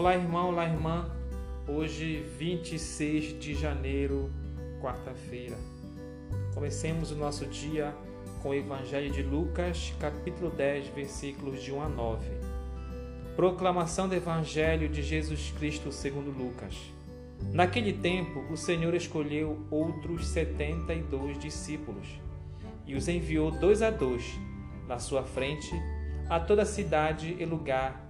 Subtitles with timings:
[0.00, 1.10] Olá, irmão, olá, irmã.
[1.68, 4.30] Hoje, 26 de janeiro,
[4.80, 5.58] quarta-feira.
[6.54, 7.94] Comecemos o nosso dia
[8.42, 12.26] com o Evangelho de Lucas, capítulo 10, versículos de 1 a 9.
[13.36, 16.74] Proclamação do Evangelho de Jesus Cristo segundo Lucas.
[17.52, 22.08] Naquele tempo, o Senhor escolheu outros setenta e dois discípulos
[22.86, 24.24] e os enviou dois a dois
[24.88, 25.74] na sua frente
[26.30, 28.09] a toda a cidade e lugar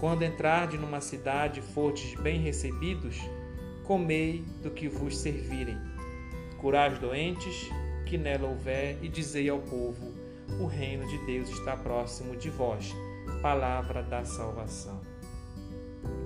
[0.00, 3.18] Quando entrardes numa cidade e fordes bem recebidos,
[3.84, 5.76] comei do que vos servirem.
[6.56, 7.68] Curai os doentes
[8.06, 10.14] que nela houver e dizei ao povo:
[10.58, 12.94] o reino de Deus está próximo de vós.
[13.42, 15.02] Palavra da salvação.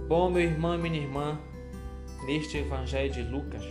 [0.07, 1.41] Bom, meu irmão minha irmã,
[2.27, 3.65] neste Evangelho de Lucas,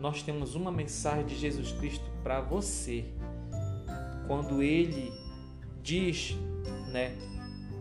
[0.00, 3.04] nós temos uma mensagem de Jesus Cristo para você.
[4.26, 5.12] Quando ele
[5.82, 6.34] diz,
[6.90, 7.14] né,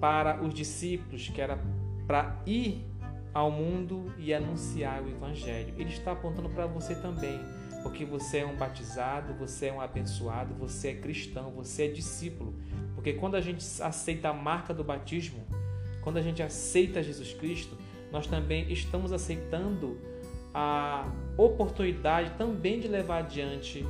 [0.02, 1.58] para os discípulos, que era
[2.08, 2.84] para ir
[3.34, 5.74] ao mundo e anunciar o Evangelho.
[5.78, 7.40] Ele está apontando para você também,
[7.84, 12.54] porque você é um batizado, você é um abençoado, você é cristão, você é discípulo.
[12.96, 15.46] Porque quando a gente aceita a marca do batismo,
[16.02, 17.78] quando a gente aceita Jesus Cristo,
[18.12, 19.98] nós também estamos aceitando
[20.54, 23.86] a oportunidade também de levar adiante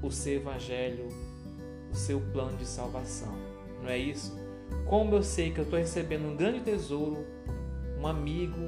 [0.00, 1.08] o seu evangelho,
[1.92, 3.34] o seu plano de salvação.
[3.82, 4.43] Não é isso?
[4.86, 7.24] Como eu sei que eu estou recebendo um grande tesouro,
[7.98, 8.58] um amigo,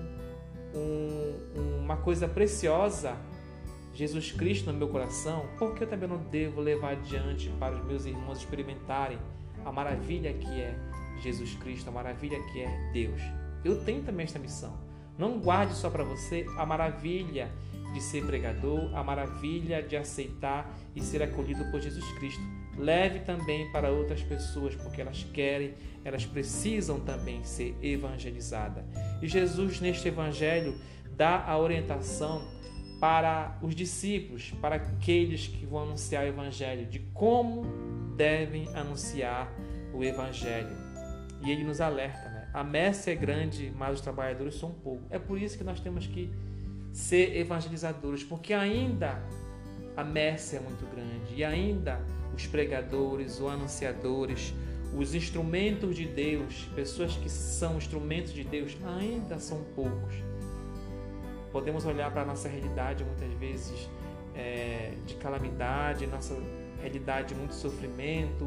[0.75, 3.17] um, uma coisa preciosa,
[3.95, 7.85] Jesus Cristo no meu coração, por que eu também não devo levar adiante para os
[7.85, 9.19] meus irmãos experimentarem
[9.65, 10.79] a maravilha que é
[11.23, 13.21] Jesus Cristo, a maravilha que é Deus?
[13.65, 14.79] Eu tenho também esta missão.
[15.19, 17.51] Não guarde só para você a maravilha
[17.95, 22.43] de ser pregador, a maravilha de aceitar e ser acolhido por Jesus Cristo.
[22.77, 28.85] Leve também para outras pessoas, porque elas querem, elas precisam também ser evangelizadas.
[29.23, 30.79] E Jesus, neste evangelho,
[31.17, 32.43] dá a orientação
[33.01, 37.65] para os discípulos, para aqueles que vão anunciar o evangelho, de como
[38.17, 39.53] devem anunciar
[39.93, 40.77] o evangelho.
[41.43, 42.49] E ele nos alerta, né?
[42.53, 45.07] A messe é grande, mas os trabalhadores são poucos.
[45.11, 46.31] É por isso que nós temos que
[46.93, 49.23] ser evangelizadores, porque ainda
[49.97, 52.01] a messe é muito grande e ainda
[52.35, 54.55] os pregadores, os anunciadores,
[54.95, 60.15] os instrumentos de Deus, pessoas que são instrumentos de Deus, ainda são poucos.
[61.51, 63.89] Podemos olhar para a nossa realidade muitas vezes
[64.35, 66.37] é, de calamidade, nossa
[66.81, 68.45] realidade de muito sofrimento,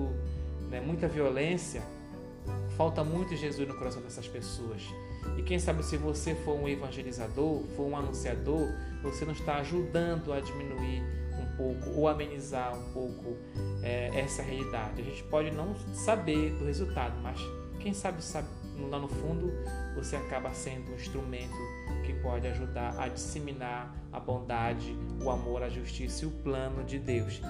[0.69, 1.81] né, muita violência.
[2.77, 4.83] Falta muito Jesus no coração dessas pessoas.
[5.37, 8.67] E quem sabe se você for um evangelizador, for um anunciador,
[9.01, 11.03] você não está ajudando a diminuir
[11.59, 13.37] pouco ou amenizar um pouco
[13.83, 15.01] é, essa realidade.
[15.01, 17.37] A gente pode não saber do resultado, mas
[17.79, 18.47] quem sabe, sabe
[18.89, 19.51] lá no fundo
[19.93, 21.57] você acaba sendo um instrumento
[22.05, 26.97] que pode ajudar a disseminar a bondade, o amor, a justiça e o plano de
[26.97, 27.41] Deus.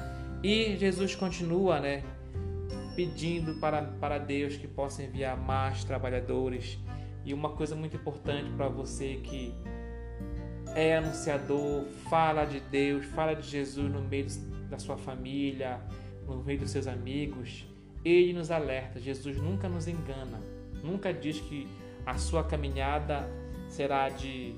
[0.44, 2.03] E Jesus continua, né,
[2.96, 6.80] pedindo para, para Deus que possa enviar mais trabalhadores
[7.24, 9.54] e uma coisa muito importante para você que
[10.75, 14.27] é anunciador, fala de Deus, fala de Jesus no meio
[14.69, 15.80] da sua família,
[16.27, 17.66] no meio dos seus amigos,
[18.04, 19.00] ele nos alerta.
[19.00, 20.39] Jesus nunca nos engana,
[20.83, 21.68] nunca diz que
[22.06, 23.30] a sua caminhada
[23.68, 24.56] será de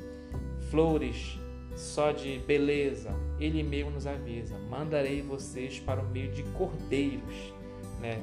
[0.70, 1.40] flores,
[1.76, 3.10] só de beleza.
[3.40, 7.54] Ele mesmo nos avisa: mandarei vocês para o meio de cordeiros.
[8.00, 8.22] Né?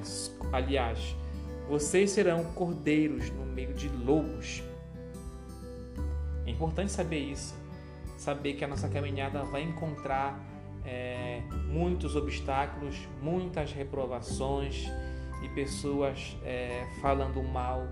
[0.52, 1.16] Aliás,
[1.68, 4.62] vocês serão cordeiros no meio de lobos.
[6.46, 7.54] É importante saber isso,
[8.18, 10.38] saber que a nossa caminhada vai encontrar
[10.84, 14.86] é, muitos obstáculos, muitas reprovações
[15.42, 17.86] e pessoas é, falando mal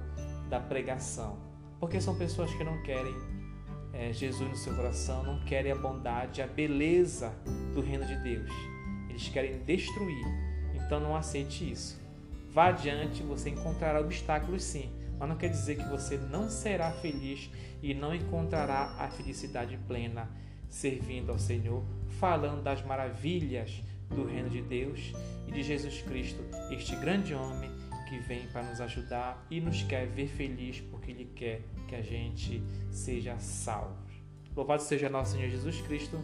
[0.51, 1.39] da pregação,
[1.79, 3.15] porque são pessoas que não querem
[3.93, 7.33] é, Jesus no seu coração, não querem a bondade, a beleza
[7.73, 8.51] do reino de Deus.
[9.09, 10.27] Eles querem destruir.
[10.75, 12.01] Então não aceite isso.
[12.53, 17.51] Vá adiante, você encontrará obstáculos sim, mas não quer dizer que você não será feliz
[17.83, 20.29] e não encontrará a felicidade plena
[20.69, 21.85] servindo ao Senhor,
[22.19, 25.13] falando das maravilhas do reino de Deus
[25.47, 27.71] e de Jesus Cristo, este grande homem
[28.09, 32.03] que vem para nos ajudar e nos quer ver feliz porque Ele quer que a
[32.03, 34.07] gente seja salvo.
[34.55, 36.19] Louvado seja nosso Senhor Jesus Cristo.